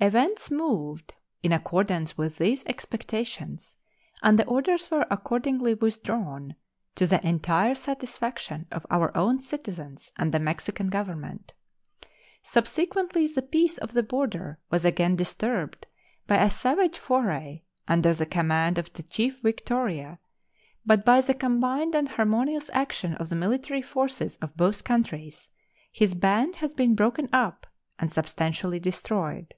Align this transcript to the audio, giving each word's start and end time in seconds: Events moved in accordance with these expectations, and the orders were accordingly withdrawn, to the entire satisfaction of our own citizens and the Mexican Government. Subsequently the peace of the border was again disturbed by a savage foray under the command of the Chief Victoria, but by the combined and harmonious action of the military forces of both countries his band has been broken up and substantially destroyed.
Events 0.00 0.50
moved 0.50 1.14
in 1.42 1.50
accordance 1.52 2.18
with 2.18 2.36
these 2.36 2.66
expectations, 2.66 3.76
and 4.24 4.36
the 4.38 4.44
orders 4.44 4.90
were 4.90 5.06
accordingly 5.10 5.72
withdrawn, 5.72 6.56
to 6.96 7.06
the 7.06 7.24
entire 7.26 7.74
satisfaction 7.76 8.66
of 8.72 8.84
our 8.90 9.16
own 9.16 9.38
citizens 9.38 10.10
and 10.16 10.34
the 10.34 10.40
Mexican 10.40 10.88
Government. 10.88 11.54
Subsequently 12.42 13.28
the 13.28 13.40
peace 13.40 13.78
of 13.78 13.92
the 13.92 14.02
border 14.02 14.58
was 14.68 14.84
again 14.84 15.14
disturbed 15.16 15.86
by 16.26 16.38
a 16.42 16.50
savage 16.50 16.98
foray 16.98 17.62
under 17.88 18.12
the 18.12 18.26
command 18.26 18.78
of 18.78 18.92
the 18.94 19.04
Chief 19.04 19.40
Victoria, 19.42 20.18
but 20.84 21.04
by 21.04 21.20
the 21.22 21.34
combined 21.34 21.94
and 21.94 22.08
harmonious 22.10 22.68
action 22.74 23.14
of 23.14 23.28
the 23.30 23.36
military 23.36 23.80
forces 23.80 24.36
of 24.42 24.56
both 24.56 24.82
countries 24.84 25.48
his 25.92 26.14
band 26.14 26.56
has 26.56 26.74
been 26.74 26.96
broken 26.96 27.28
up 27.32 27.66
and 27.98 28.12
substantially 28.12 28.80
destroyed. 28.80 29.54